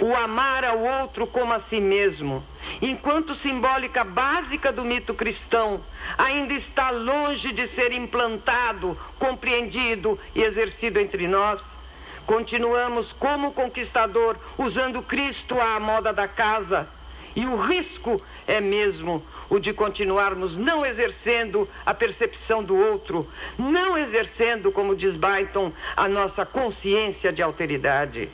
O 0.00 0.14
amar 0.14 0.64
ao 0.64 0.78
outro 0.78 1.26
como 1.26 1.52
a 1.52 1.58
si 1.58 1.80
mesmo, 1.80 2.44
enquanto 2.80 3.34
simbólica 3.34 4.04
básica 4.04 4.72
do 4.72 4.84
mito 4.84 5.14
cristão, 5.14 5.80
ainda 6.16 6.52
está 6.54 6.90
longe 6.90 7.52
de 7.52 7.66
ser 7.66 7.92
implantado, 7.92 8.96
compreendido 9.18 10.18
e 10.34 10.42
exercido 10.42 10.98
entre 10.98 11.26
nós 11.26 11.79
Continuamos 12.30 13.12
como 13.12 13.50
conquistador, 13.50 14.36
usando 14.56 15.02
Cristo 15.02 15.60
à 15.60 15.80
moda 15.80 16.12
da 16.12 16.28
casa. 16.28 16.88
E 17.34 17.44
o 17.44 17.56
risco 17.56 18.22
é 18.46 18.60
mesmo 18.60 19.20
o 19.48 19.58
de 19.58 19.72
continuarmos 19.72 20.56
não 20.56 20.86
exercendo 20.86 21.68
a 21.84 21.92
percepção 21.92 22.62
do 22.62 22.76
outro, 22.76 23.28
não 23.58 23.98
exercendo, 23.98 24.70
como 24.70 24.94
diz 24.94 25.16
Byton, 25.16 25.72
a 25.96 26.06
nossa 26.06 26.46
consciência 26.46 27.32
de 27.32 27.42
alteridade. 27.42 28.28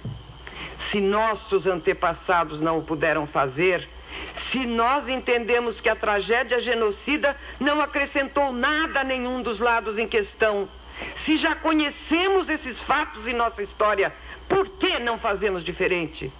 Se 0.77 1.01
nossos 1.01 1.67
antepassados 1.67 2.61
não 2.61 2.77
o 2.77 2.83
puderam 2.83 3.27
fazer, 3.27 3.89
se 4.35 4.67
nós 4.67 5.09
entendemos 5.09 5.81
que 5.81 5.89
a 5.89 5.97
tragédia 5.97 6.61
genocida 6.61 7.35
não 7.59 7.81
acrescentou 7.81 8.53
nada 8.53 9.01
a 9.01 9.05
nenhum 9.05 9.41
dos 9.41 9.59
lados 9.59 9.99
em 9.99 10.07
questão, 10.07 10.69
se 11.15 11.37
já 11.37 11.55
conhecemos 11.55 12.49
esses 12.49 12.81
fatos 12.81 13.27
em 13.27 13.35
nossa 13.35 13.63
história, 13.63 14.13
por 14.49 14.69
que 14.69 14.99
não 14.99 15.19
fazemos 15.19 15.65
diferente? 15.65 16.33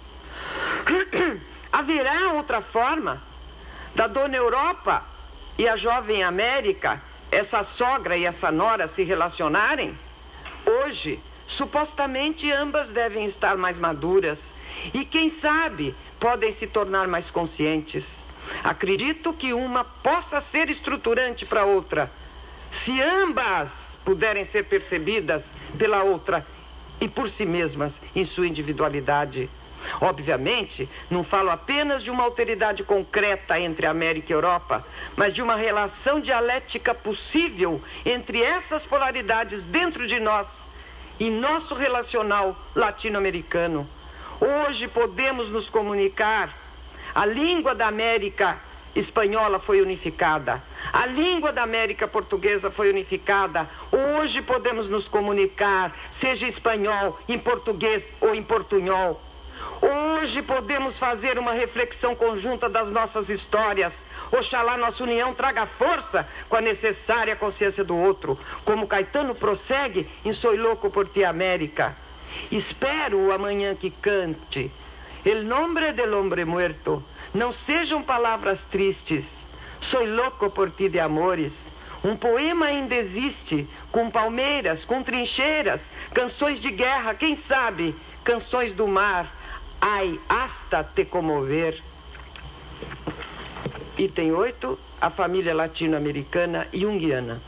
Haverá 1.71 2.33
outra 2.33 2.61
forma 2.61 3.21
da 3.93 4.07
dona 4.07 4.35
Europa 4.35 5.05
e 5.57 5.67
a 5.67 5.75
jovem 5.75 6.23
América, 6.23 7.01
essa 7.31 7.63
sogra 7.63 8.15
e 8.15 8.25
essa 8.25 8.51
nora 8.51 8.87
se 8.87 9.03
relacionarem? 9.03 9.97
Hoje, 10.65 11.19
supostamente 11.47 12.51
ambas 12.51 12.89
devem 12.89 13.25
estar 13.25 13.57
mais 13.57 13.77
maduras 13.77 14.39
e, 14.93 15.05
quem 15.05 15.29
sabe, 15.29 15.95
podem 16.19 16.51
se 16.51 16.67
tornar 16.67 17.07
mais 17.07 17.29
conscientes. 17.29 18.21
Acredito 18.63 19.33
que 19.33 19.53
uma 19.53 19.83
possa 19.83 20.39
ser 20.41 20.69
estruturante 20.69 21.45
para 21.45 21.65
outra. 21.65 22.11
Se 22.71 23.01
ambas 23.01 23.86
puderem 24.07 24.45
ser 24.45 24.63
percebidas 24.63 25.43
pela 25.77 26.01
outra 26.01 26.45
e 27.01 27.09
por 27.09 27.29
si 27.29 27.45
mesmas 27.45 27.91
em 28.15 28.23
sua 28.23 28.47
individualidade. 28.47 29.49
Obviamente, 29.99 30.87
não 31.11 31.25
falo 31.25 31.49
apenas 31.49 32.01
de 32.01 32.09
uma 32.09 32.23
alteridade 32.23 32.85
concreta 32.85 33.59
entre 33.59 33.85
América 33.85 34.31
e 34.31 34.33
Europa, 34.33 34.87
mas 35.17 35.33
de 35.33 35.41
uma 35.41 35.57
relação 35.57 36.21
dialética 36.21 36.95
possível 36.95 37.81
entre 38.05 38.41
essas 38.41 38.85
polaridades 38.85 39.65
dentro 39.65 40.07
de 40.07 40.21
nós 40.21 40.47
e 41.19 41.29
nosso 41.29 41.75
relacional 41.75 42.55
latino-americano. 42.73 43.85
Hoje 44.39 44.87
podemos 44.87 45.49
nos 45.49 45.69
comunicar. 45.69 46.55
A 47.13 47.25
língua 47.25 47.75
da 47.75 47.87
América 47.87 48.57
espanhola 48.95 49.59
foi 49.59 49.81
unificada. 49.81 50.63
A 50.97 51.05
língua 51.05 51.53
da 51.53 51.61
América 51.61 52.07
portuguesa 52.07 52.71
foi 52.71 52.89
unificada. 52.89 53.69
Hoje 53.91 54.41
podemos 54.41 54.87
nos 54.87 55.07
comunicar, 55.07 55.95
seja 56.11 56.47
espanhol, 56.47 57.19
em 57.29 57.37
português 57.37 58.05
ou 58.19 58.33
em 58.33 58.41
portunhol. 58.41 59.21
Hoje 59.79 60.41
podemos 60.41 60.97
fazer 60.97 61.37
uma 61.37 61.51
reflexão 61.51 62.15
conjunta 62.15 62.67
das 62.67 62.89
nossas 62.89 63.29
histórias. 63.29 63.93
Oxalá 64.31 64.75
nossa 64.75 65.03
união 65.03 65.35
traga 65.35 65.67
força 65.67 66.27
com 66.49 66.55
a 66.55 66.61
necessária 66.61 67.35
consciência 67.35 67.83
do 67.83 67.95
outro. 67.95 68.35
Como 68.65 68.87
Caetano 68.87 69.35
prossegue 69.35 70.09
em 70.25 70.33
Soy 70.33 70.57
Louco 70.57 70.89
por 70.89 71.07
Ti 71.07 71.23
América. 71.23 71.95
Espero 72.51 73.19
o 73.19 73.31
amanhã 73.31 73.75
que 73.75 73.91
cante. 73.91 74.71
El 75.23 75.47
nombre 75.47 75.93
del 75.93 76.15
hombre 76.15 76.43
muerto. 76.43 77.03
Não 77.35 77.53
sejam 77.53 78.01
palavras 78.01 78.63
tristes. 78.63 79.46
Soy 79.89 80.05
louco 80.05 80.49
por 80.49 80.69
ti 80.69 80.89
de 80.89 80.99
amores. 80.99 81.53
Um 82.03 82.13
poema 82.13 82.65
ainda 82.65 82.93
existe, 82.93 83.65
com 83.89 84.11
palmeiras, 84.11 84.83
com 84.83 85.01
trincheiras, 85.01 85.79
canções 86.13 86.59
de 86.59 86.69
guerra, 86.71 87.13
quem 87.13 87.37
sabe, 87.37 87.95
canções 88.21 88.73
do 88.73 88.85
mar. 88.85 89.33
Ai, 89.79 90.19
hasta 90.27 90.83
te 90.83 91.05
comover. 91.05 91.81
Item 93.97 94.33
8, 94.33 94.77
a 94.99 95.09
família 95.09 95.55
latino-americana 95.55 96.67
junguiana. 96.73 97.41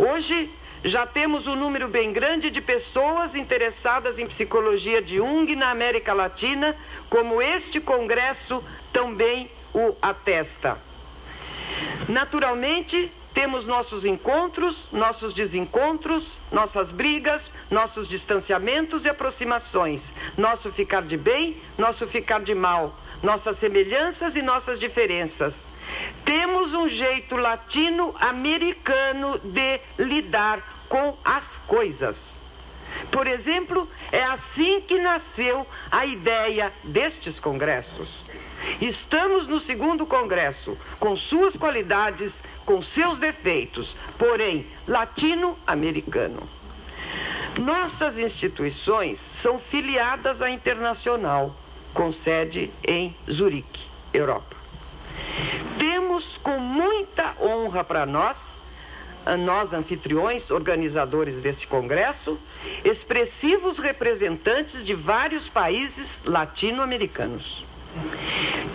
Hoje 0.00 0.50
já 0.82 1.06
temos 1.06 1.46
um 1.46 1.54
número 1.54 1.86
bem 1.86 2.12
grande 2.12 2.50
de 2.50 2.60
pessoas 2.60 3.36
interessadas 3.36 4.18
em 4.18 4.26
psicologia 4.26 5.00
de 5.00 5.18
Jung 5.18 5.54
na 5.54 5.70
América 5.70 6.12
Latina, 6.12 6.74
como 7.08 7.40
este 7.40 7.78
congresso 7.78 8.64
também 8.92 9.48
o 9.72 9.96
atesta. 10.02 10.76
Naturalmente, 12.08 13.12
temos 13.32 13.66
nossos 13.66 14.04
encontros, 14.04 14.88
nossos 14.92 15.32
desencontros, 15.32 16.34
nossas 16.50 16.90
brigas, 16.90 17.50
nossos 17.70 18.08
distanciamentos 18.08 19.04
e 19.04 19.08
aproximações, 19.08 20.04
nosso 20.36 20.70
ficar 20.70 21.02
de 21.02 21.16
bem, 21.16 21.56
nosso 21.78 22.06
ficar 22.06 22.40
de 22.40 22.54
mal, 22.54 22.94
nossas 23.22 23.58
semelhanças 23.58 24.36
e 24.36 24.42
nossas 24.42 24.78
diferenças. 24.78 25.66
Temos 26.24 26.74
um 26.74 26.88
jeito 26.88 27.36
latino-americano 27.36 29.38
de 29.38 29.80
lidar 29.98 30.60
com 30.88 31.16
as 31.24 31.56
coisas. 31.66 32.32
Por 33.10 33.26
exemplo, 33.26 33.88
é 34.10 34.22
assim 34.22 34.80
que 34.80 34.98
nasceu 34.98 35.66
a 35.90 36.04
ideia 36.04 36.72
destes 36.84 37.40
congressos. 37.40 38.24
Estamos 38.80 39.46
no 39.46 39.60
segundo 39.60 40.06
congresso, 40.06 40.76
com 40.98 41.16
suas 41.16 41.56
qualidades, 41.56 42.40
com 42.64 42.82
seus 42.82 43.18
defeitos, 43.18 43.96
porém 44.18 44.66
latino-americano. 44.86 46.42
Nossas 47.58 48.16
instituições 48.16 49.18
são 49.20 49.58
filiadas 49.58 50.40
à 50.40 50.50
Internacional, 50.50 51.54
com 51.92 52.10
sede 52.10 52.70
em 52.82 53.14
Zurique, 53.30 53.84
Europa. 54.12 54.56
Temos 55.78 56.38
com 56.38 56.58
muita 56.58 57.34
honra 57.40 57.84
para 57.84 58.06
nós, 58.06 58.38
nós 59.44 59.72
anfitriões, 59.72 60.50
organizadores 60.50 61.36
desse 61.42 61.66
congresso, 61.66 62.38
expressivos 62.84 63.78
representantes 63.78 64.84
de 64.84 64.94
vários 64.94 65.48
países 65.48 66.20
latino-americanos. 66.24 67.71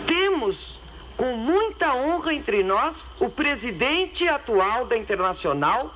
Temos 0.06 0.78
com 1.18 1.36
muita 1.36 1.94
honra 1.94 2.32
entre 2.32 2.62
nós 2.62 3.02
o 3.18 3.28
presidente 3.28 4.28
atual 4.28 4.86
da 4.86 4.96
Internacional, 4.96 5.92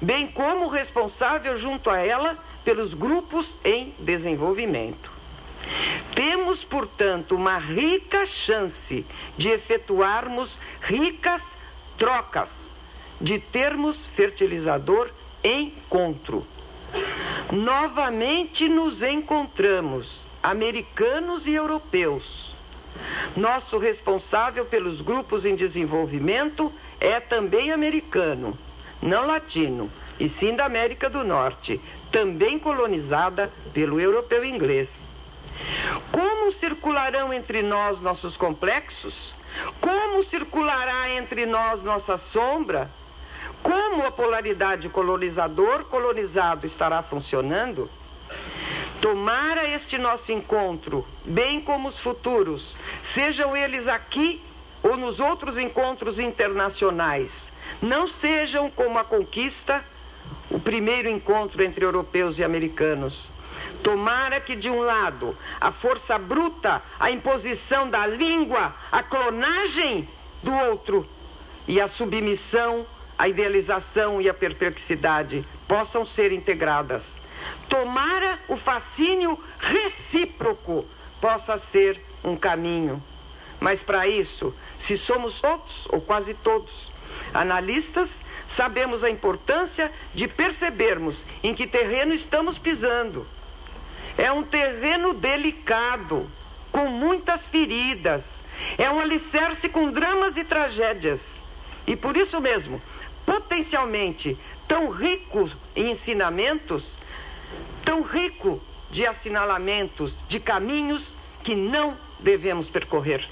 bem 0.00 0.28
como 0.28 0.66
o 0.66 0.68
responsável 0.68 1.56
junto 1.56 1.90
a 1.90 1.98
ela 1.98 2.38
pelos 2.64 2.94
grupos 2.94 3.50
em 3.64 3.92
desenvolvimento. 3.98 5.10
Temos, 6.14 6.62
portanto, 6.62 7.34
uma 7.34 7.58
rica 7.58 8.24
chance 8.24 9.04
de 9.36 9.48
efetuarmos 9.48 10.56
ricas 10.80 11.42
trocas, 11.98 12.50
de 13.20 13.40
termos 13.40 14.06
fertilizador 14.06 15.10
encontro. 15.42 16.46
Novamente 17.50 18.68
nos 18.68 19.02
encontramos, 19.02 20.28
americanos 20.42 21.46
e 21.46 21.52
europeus 21.52 22.49
nosso 23.36 23.78
responsável 23.78 24.64
pelos 24.64 25.00
grupos 25.00 25.44
em 25.44 25.54
desenvolvimento 25.54 26.72
é 27.00 27.20
também 27.20 27.72
americano, 27.72 28.56
não 29.00 29.26
latino, 29.26 29.90
e 30.18 30.28
sim 30.28 30.54
da 30.54 30.66
América 30.66 31.08
do 31.08 31.24
Norte, 31.24 31.80
também 32.10 32.58
colonizada 32.58 33.50
pelo 33.72 34.00
europeu 34.00 34.44
inglês. 34.44 34.90
Como 36.10 36.52
circularão 36.52 37.32
entre 37.32 37.62
nós 37.62 38.00
nossos 38.00 38.36
complexos? 38.36 39.32
Como 39.80 40.22
circulará 40.22 41.10
entre 41.10 41.46
nós 41.46 41.82
nossa 41.82 42.16
sombra? 42.16 42.90
Como 43.62 44.06
a 44.06 44.10
polaridade 44.10 44.88
colonizador-colonizado 44.88 46.66
estará 46.66 47.02
funcionando? 47.02 47.90
Tomara 49.00 49.66
este 49.66 49.96
nosso 49.96 50.30
encontro, 50.30 51.06
bem 51.24 51.58
como 51.58 51.88
os 51.88 51.98
futuros, 51.98 52.76
sejam 53.02 53.56
eles 53.56 53.88
aqui 53.88 54.42
ou 54.82 54.94
nos 54.94 55.18
outros 55.20 55.56
encontros 55.56 56.18
internacionais, 56.18 57.50
não 57.80 58.06
sejam 58.06 58.70
como 58.70 58.98
a 58.98 59.04
conquista, 59.04 59.82
o 60.50 60.60
primeiro 60.60 61.08
encontro 61.08 61.62
entre 61.62 61.82
europeus 61.82 62.38
e 62.38 62.44
americanos. 62.44 63.24
Tomara 63.82 64.38
que, 64.38 64.54
de 64.54 64.68
um 64.68 64.82
lado, 64.82 65.34
a 65.58 65.72
força 65.72 66.18
bruta, 66.18 66.82
a 66.98 67.10
imposição 67.10 67.88
da 67.88 68.06
língua, 68.06 68.74
a 68.92 69.02
clonagem 69.02 70.06
do 70.42 70.52
outro 70.52 71.08
e 71.66 71.80
a 71.80 71.88
submissão, 71.88 72.84
a 73.18 73.26
idealização 73.26 74.20
e 74.20 74.28
a 74.28 74.34
perplexidade 74.34 75.42
possam 75.66 76.04
ser 76.04 76.32
integradas 76.32 77.19
tomara 77.70 78.38
o 78.48 78.56
fascínio 78.56 79.38
recíproco 79.58 80.84
possa 81.20 81.56
ser 81.56 82.04
um 82.22 82.36
caminho. 82.36 83.02
Mas 83.60 83.82
para 83.82 84.06
isso, 84.08 84.54
se 84.78 84.96
somos 84.96 85.40
todos, 85.40 85.86
ou 85.88 86.00
quase 86.00 86.34
todos, 86.34 86.90
analistas, 87.32 88.10
sabemos 88.48 89.04
a 89.04 89.10
importância 89.10 89.90
de 90.12 90.26
percebermos 90.26 91.22
em 91.42 91.54
que 91.54 91.66
terreno 91.66 92.12
estamos 92.12 92.58
pisando. 92.58 93.26
É 94.18 94.32
um 94.32 94.42
terreno 94.42 95.14
delicado, 95.14 96.28
com 96.72 96.86
muitas 96.86 97.46
feridas. 97.46 98.24
É 98.76 98.90
um 98.90 98.98
alicerce 98.98 99.68
com 99.68 99.92
dramas 99.92 100.36
e 100.36 100.44
tragédias. 100.44 101.22
E 101.86 101.94
por 101.94 102.16
isso 102.16 102.40
mesmo, 102.40 102.82
potencialmente 103.24 104.36
tão 104.66 104.90
rico 104.90 105.50
em 105.76 105.90
ensinamentos, 105.90 106.99
tão 107.84 108.02
rico 108.02 108.60
de 108.90 109.06
assinalamentos, 109.06 110.14
de 110.28 110.40
caminhos 110.40 111.14
que 111.42 111.54
não 111.54 111.96
devemos 112.18 112.68
percorrer. 112.68 113.26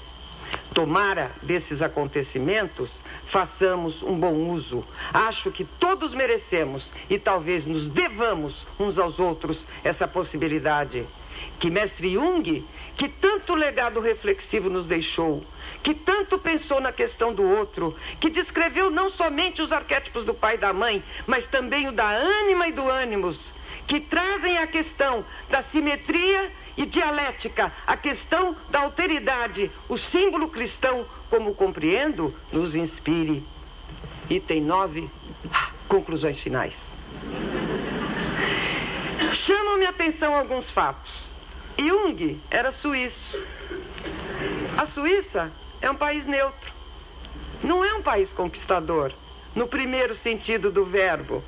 Tomara 0.73 1.31
desses 1.41 1.81
acontecimentos 1.81 2.91
façamos 3.27 4.01
um 4.01 4.17
bom 4.19 4.33
uso. 4.51 4.83
Acho 5.13 5.51
que 5.51 5.63
todos 5.63 6.13
merecemos 6.13 6.91
e 7.09 7.19
talvez 7.19 7.65
nos 7.65 7.87
devamos 7.87 8.65
uns 8.79 8.97
aos 8.97 9.19
outros 9.19 9.65
essa 9.83 10.07
possibilidade. 10.07 11.05
Que 11.59 11.69
Mestre 11.69 12.13
Jung, 12.13 12.65
que 12.97 13.07
tanto 13.07 13.53
legado 13.53 13.99
reflexivo 13.99 14.69
nos 14.69 14.85
deixou, 14.85 15.43
que 15.83 15.93
tanto 15.93 16.37
pensou 16.39 16.79
na 16.81 16.91
questão 16.91 17.33
do 17.33 17.43
outro, 17.43 17.95
que 18.19 18.29
descreveu 18.29 18.89
não 18.89 19.09
somente 19.09 19.61
os 19.61 19.71
arquétipos 19.71 20.23
do 20.23 20.33
pai 20.33 20.55
e 20.55 20.57
da 20.57 20.73
mãe, 20.73 21.03
mas 21.27 21.45
também 21.45 21.87
o 21.87 21.91
da 21.91 22.09
ânima 22.09 22.67
e 22.67 22.71
do 22.71 22.89
ânimos, 22.89 23.39
que 23.89 23.99
trazem 23.99 24.59
a 24.59 24.67
questão 24.67 25.25
da 25.49 25.63
simetria 25.63 26.51
e 26.77 26.85
dialética, 26.85 27.73
a 27.87 27.97
questão 27.97 28.55
da 28.69 28.81
alteridade, 28.81 29.71
o 29.89 29.97
símbolo 29.97 30.47
cristão, 30.47 31.03
como 31.27 31.55
compreendo, 31.55 32.31
nos 32.53 32.75
inspire. 32.75 33.43
Item 34.29 34.61
9, 34.61 35.09
conclusões 35.87 36.37
finais. 36.37 36.75
Chamam-me 39.33 39.87
a 39.87 39.89
atenção 39.89 40.35
alguns 40.35 40.69
fatos. 40.69 41.33
Jung 41.75 42.39
era 42.51 42.71
suíço. 42.71 43.41
A 44.77 44.85
Suíça 44.85 45.51
é 45.81 45.89
um 45.89 45.95
país 45.95 46.27
neutro. 46.27 46.71
Não 47.63 47.83
é 47.83 47.91
um 47.95 48.03
país 48.03 48.31
conquistador, 48.31 49.11
no 49.55 49.67
primeiro 49.67 50.13
sentido 50.13 50.69
do 50.69 50.85
verbo. 50.85 51.43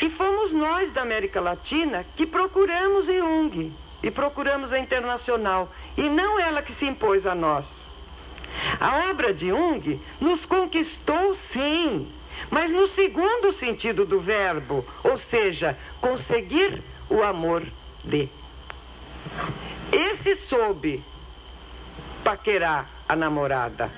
E 0.00 0.08
fomos 0.08 0.52
nós 0.52 0.90
da 0.90 1.02
América 1.02 1.40
Latina 1.40 2.04
que 2.16 2.26
procuramos 2.26 3.06
Jung 3.06 3.72
e 4.02 4.10
procuramos 4.10 4.72
a 4.72 4.78
internacional, 4.78 5.70
e 5.96 6.08
não 6.08 6.38
ela 6.38 6.62
que 6.62 6.74
se 6.74 6.86
impôs 6.86 7.26
a 7.26 7.34
nós. 7.34 7.66
A 8.80 9.10
obra 9.10 9.32
de 9.34 9.48
Jung 9.48 10.00
nos 10.20 10.46
conquistou, 10.46 11.34
sim, 11.34 12.10
mas 12.50 12.70
no 12.70 12.86
segundo 12.86 13.52
sentido 13.52 14.06
do 14.06 14.18
verbo, 14.18 14.86
ou 15.04 15.18
seja, 15.18 15.76
conseguir 16.00 16.82
o 17.10 17.22
amor 17.22 17.62
de. 18.02 18.28
Esse 19.92 20.34
soube 20.34 21.04
paquerar 22.24 22.88
a 23.08 23.14
namorada. 23.14 23.90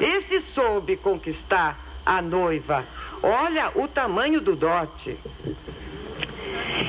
Esse 0.00 0.40
soube 0.40 0.96
conquistar 0.96 1.78
a 2.04 2.20
noiva. 2.20 2.84
Olha 3.28 3.72
o 3.74 3.88
tamanho 3.88 4.40
do 4.40 4.54
dote. 4.54 5.18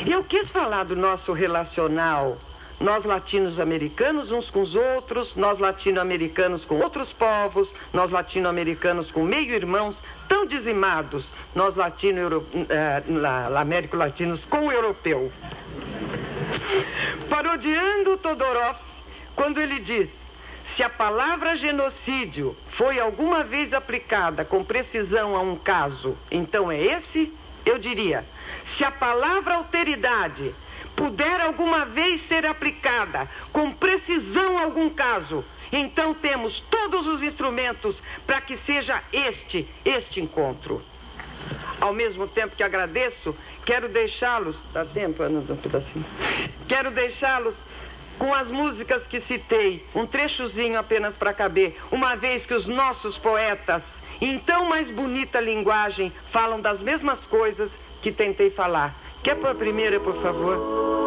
Eu 0.06 0.24
quis 0.24 0.52
falar 0.52 0.84
do 0.84 0.96
nosso 0.96 1.34
relacional 1.34 2.38
nós 2.80 3.06
latinos-americanos 3.06 4.32
uns 4.32 4.52
com 4.52 4.62
os 4.62 4.76
outros, 4.76 5.36
nós 5.36 5.58
latino-americanos 5.58 6.64
com 6.64 6.80
outros 6.80 7.12
povos, 7.12 7.74
nós 7.92 8.12
latino-americanos 8.12 9.10
com 9.10 9.24
meio-irmãos 9.24 10.00
tão 10.28 10.46
dizimados, 10.46 11.26
nós 11.56 11.76
latino-américo-latinos 11.76 14.44
eh, 14.44 14.48
com 14.48 14.68
o 14.68 14.72
europeu. 14.72 15.32
Parodiando 17.28 18.16
Todorov, 18.18 18.78
quando 19.36 19.60
ele 19.60 19.80
diz: 19.80 20.12
se 20.68 20.84
a 20.84 20.90
palavra 20.90 21.56
genocídio 21.56 22.56
foi 22.70 23.00
alguma 23.00 23.44
vez 23.44 23.74
aplicada 23.74 24.44
com 24.44 24.64
precisão 24.64 25.36
a 25.36 25.40
um 25.40 25.56
caso, 25.56 26.18
então 26.30 26.70
é 26.70 26.80
esse, 26.80 27.34
eu 27.66 27.80
diria: 27.80 28.26
se 28.66 28.84
a 28.84 28.92
palavra 28.92 29.56
alteridade 29.56 30.54
puder 30.96 31.40
alguma 31.40 31.86
vez 31.86 32.22
ser 32.22 32.46
aplicada 32.46 33.30
com 33.54 33.72
precisão 33.72 34.58
a 34.58 34.64
algum 34.64 34.90
caso, 34.90 35.44
então 35.72 36.14
temos 36.14 36.60
todos 36.60 37.08
os 37.08 37.24
instrumentos 37.24 38.02
para 38.26 38.42
que 38.42 38.58
seja 38.58 39.02
este, 39.12 39.68
este 39.86 40.20
encontro. 40.20 40.84
Ao 41.80 41.94
mesmo 41.94 42.28
tempo 42.28 42.56
que 42.56 42.64
agradeço, 42.64 43.36
quero 43.66 43.88
deixá-los. 43.88 44.58
Dá 44.74 44.84
tempo, 44.84 45.24
Ana, 45.24 45.40
um 45.40 45.56
pedacinho? 45.56 46.06
Quero 46.68 46.92
deixá-los 46.92 47.56
com 48.18 48.34
as 48.34 48.50
músicas 48.50 49.06
que 49.06 49.20
citei, 49.20 49.86
um 49.94 50.06
trechozinho 50.06 50.78
apenas 50.78 51.16
para 51.16 51.34
caber, 51.34 51.78
uma 51.92 52.16
vez 52.16 52.46
que 52.46 52.54
os 52.54 52.68
nossos 52.68 53.18
poetas, 53.18 53.84
em 54.20 54.40
tão 54.40 54.66
mais 54.66 54.90
bonita 54.90 55.40
linguagem, 55.40 56.12
falam 56.32 56.60
das 56.60 56.82
mesmas 56.82 57.26
coisas 57.26 57.72
que 58.02 58.12
tentei 58.12 58.50
falar. 58.50 58.96
Quer 59.24 59.36
pôr 59.36 59.50
a 59.50 59.56
primeira, 59.56 60.00
por 60.00 60.16
favor? 60.22 61.07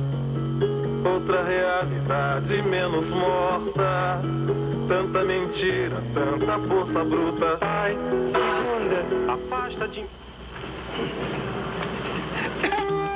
outra 1.03 1.43
realidade 1.43 2.61
menos 2.63 3.09
morta. 3.09 4.21
Tanta 4.87 5.23
mentira, 5.23 6.01
tanta 6.13 6.59
força 6.67 7.03
bruta. 7.03 7.57
Ai, 7.61 7.97
segunda, 8.33 9.33
afasta 9.33 9.87
de. 9.87 10.05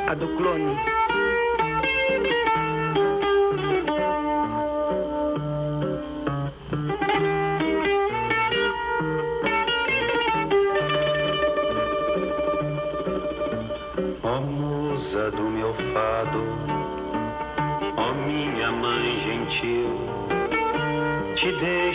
A 0.07 0.13
do 0.13 0.27
clone. 0.37 1.04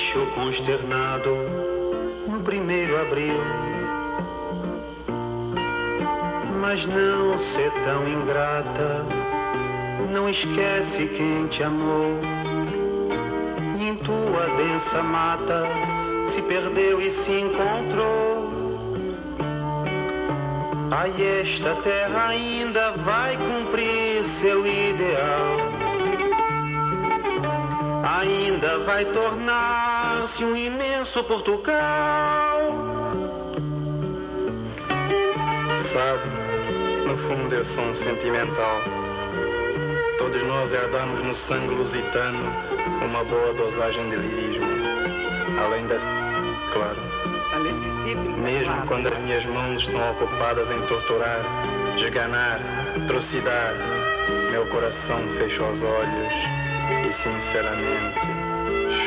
Te 0.00 0.14
deixo 0.14 0.26
consternado 0.34 1.30
no 2.26 2.40
primeiro 2.40 2.98
abril. 3.02 3.34
Mas 6.58 6.86
não 6.86 7.38
ser 7.38 7.70
tão 7.84 8.08
ingrata, 8.08 9.04
não 10.10 10.28
esquece 10.28 11.06
quem 11.06 11.46
te 11.48 11.62
amou. 11.62 12.18
E 13.78 13.88
em 13.88 13.96
tua 13.96 14.46
densa 14.56 15.02
mata 15.02 15.64
se 16.28 16.40
perdeu 16.42 17.00
e 17.00 17.10
se 17.10 17.32
encontrou. 17.32 18.48
Aí 20.90 21.40
esta 21.42 21.74
terra 21.82 22.28
ainda 22.28 22.92
vai 22.92 23.36
cumprir 23.36 24.26
seu 24.26 24.66
ideal 24.66 25.79
ainda 28.02 28.78
vai 28.80 29.04
tornar-se 29.06 30.44
um 30.44 30.56
imenso 30.56 31.22
Portugal. 31.24 31.76
Sabe, 35.92 36.22
no 37.06 37.16
fundo 37.16 37.54
eu 37.54 37.64
sou 37.64 37.84
um 37.84 37.94
sentimental. 37.94 38.80
Todos 40.18 40.42
nós 40.44 40.72
herdamos 40.72 41.22
no 41.22 41.34
sangue 41.34 41.74
lusitano 41.74 42.52
uma 43.04 43.24
boa 43.24 43.52
dosagem 43.54 44.08
de 44.08 44.16
lirismo. 44.16 44.66
Além 45.64 45.86
da. 45.86 45.96
claro. 46.72 47.10
Mesmo 48.38 48.86
quando 48.86 49.08
as 49.08 49.18
minhas 49.18 49.44
mãos 49.46 49.82
estão 49.82 50.10
ocupadas 50.12 50.70
em 50.70 50.80
torturar, 50.82 51.40
esganar, 51.96 52.60
trucidar, 53.06 53.74
meu 54.50 54.66
coração 54.66 55.18
fecha 55.36 55.62
os 55.64 55.82
olhos 55.82 56.59
sinceramente 57.12 58.20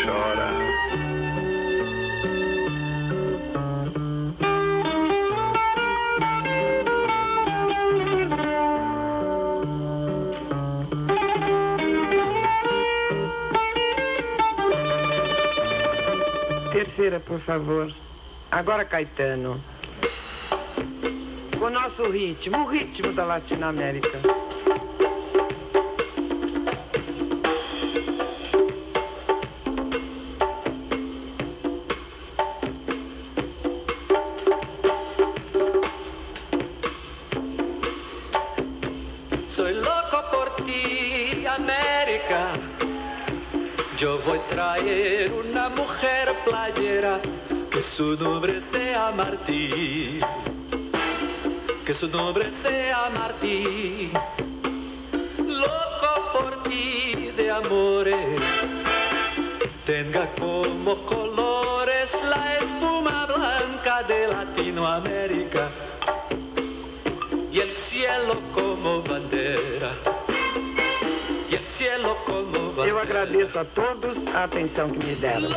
chora. 0.03 0.49
Terceira, 16.71 17.19
por 17.19 17.39
favor. 17.39 17.93
Agora, 18.51 18.85
Caetano. 18.85 19.59
o 21.59 21.69
nosso 21.69 22.03
ritmo, 22.11 22.65
o 22.65 22.69
ritmo 22.69 23.13
da 23.13 23.23
Latinoamérica. 23.23 24.42
Voy 44.25 44.38
a 44.38 44.41
traer 44.43 45.31
una 45.31 45.69
mujer 45.69 46.33
playera 46.45 47.19
que 47.69 47.81
su 47.81 48.15
nombre 48.15 48.62
sea 48.62 49.12
Martí. 49.12 50.19
Que 51.86 51.93
su 51.93 52.07
nombre 52.07 52.51
sea 52.51 53.09
Martí. 53.13 54.12
Loco 55.45 56.31
por 56.33 56.63
ti 56.63 57.31
de 57.36 57.51
amores. 57.51 58.39
Tenga 59.86 60.29
como 60.39 60.95
colores 61.05 62.17
la 62.29 62.57
espuma 62.57 63.25
blanca 63.25 64.03
de 64.03 64.27
Latinoamérica 64.27 65.67
y 67.51 67.59
el 67.59 67.73
cielo 67.73 68.39
como 68.53 69.01
bandera. 69.03 69.91
E 71.51 71.55
el 71.55 71.65
cielo 71.65 72.17
como. 72.25 72.62
Eu 72.75 72.97
agradeço 72.97 73.59
a 73.59 73.63
todos 73.63 74.25
a 74.33 74.45
atenção 74.45 74.89
que 74.89 74.97
me 74.97 75.15
deram. 75.15 75.49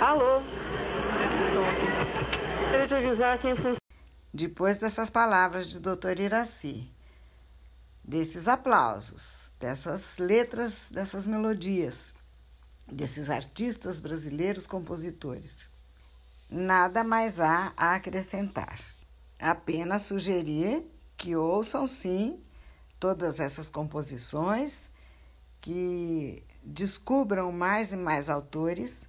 Alô? 0.00 0.42
Queria 2.70 2.86
te 2.88 2.94
avisar 2.94 3.38
que 3.38 3.48
em 3.48 3.54
função 3.54 3.76
Depois 4.34 4.76
dessas 4.76 5.08
palavras 5.08 5.68
de 5.68 5.78
Dr. 5.78 6.18
Iraci, 6.18 6.90
desses 8.02 8.48
aplausos, 8.48 9.52
dessas 9.60 10.18
letras, 10.18 10.90
dessas 10.90 11.28
melodias, 11.28 12.12
desses 12.90 13.30
artistas 13.30 14.00
brasileiros 14.00 14.66
compositores, 14.66 15.70
nada 16.50 17.04
mais 17.04 17.38
há 17.38 17.72
a 17.76 17.94
acrescentar. 17.94 18.97
Apenas 19.38 20.02
sugerir 20.02 20.84
que 21.16 21.36
ouçam 21.36 21.86
sim 21.86 22.42
todas 22.98 23.38
essas 23.38 23.68
composições, 23.68 24.88
que 25.60 26.42
descubram 26.62 27.52
mais 27.52 27.92
e 27.92 27.96
mais 27.96 28.28
autores 28.28 29.06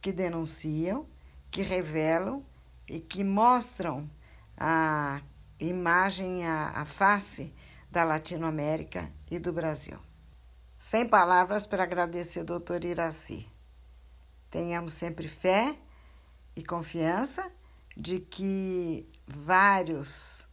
que 0.00 0.12
denunciam, 0.12 1.06
que 1.50 1.62
revelam 1.62 2.44
e 2.88 3.00
que 3.00 3.22
mostram 3.22 4.08
a 4.56 5.20
imagem, 5.58 6.46
a, 6.46 6.70
a 6.70 6.84
face 6.84 7.52
da 7.90 8.04
Latinoamérica 8.04 9.10
e 9.30 9.38
do 9.38 9.52
Brasil. 9.52 9.98
Sem 10.78 11.08
palavras 11.08 11.66
para 11.66 11.82
agradecer, 11.82 12.44
doutor 12.44 12.84
Iraci. 12.84 13.48
Tenhamos 14.50 14.92
sempre 14.92 15.28
fé 15.28 15.76
e 16.54 16.62
confiança 16.62 17.50
de 17.96 18.20
que 18.20 19.08
vários 19.26 20.46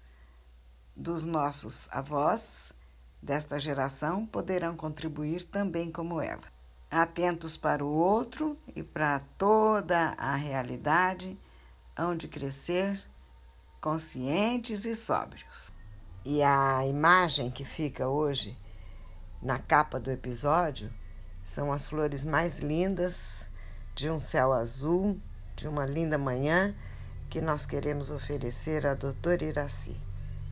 dos 0.96 1.26
nossos 1.26 1.88
avós 1.92 2.74
desta 3.22 3.60
geração 3.60 4.26
poderão 4.26 4.76
contribuir 4.76 5.44
também 5.44 5.92
como 5.92 6.20
ela. 6.20 6.44
Atentos 6.92 7.58
para 7.58 7.84
o 7.84 7.90
outro 7.90 8.58
e 8.76 8.84
para 8.84 9.20
toda 9.38 10.14
a 10.18 10.36
realidade, 10.36 11.40
hão 11.96 12.16
de 12.16 12.28
crescer 12.28 13.02
conscientes 13.80 14.86
e 14.86 14.96
sóbrios. 14.96 15.72
E 16.26 16.42
a 16.42 16.86
imagem 16.86 17.50
que 17.50 17.66
fica 17.66 18.08
hoje 18.08 18.58
na 19.42 19.60
capa 19.60 20.00
do 20.00 20.12
episódio 20.12 20.94
são 21.44 21.74
as 21.74 21.88
flores 21.88 22.24
mais 22.24 22.60
lindas 22.60 23.50
de 23.94 24.10
um 24.10 24.18
céu 24.20 24.54
azul, 24.54 25.20
de 25.56 25.68
uma 25.68 25.86
linda 25.86 26.18
manhã 26.18 26.76
que 27.34 27.42
nós 27.42 27.66
queremos 27.66 28.12
oferecer 28.12 28.86
à 28.86 28.94
doutora 28.94 29.44
Iraci. 29.44 30.00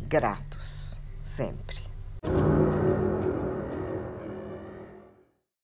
Gratos, 0.02 1.00
sempre. 1.22 1.78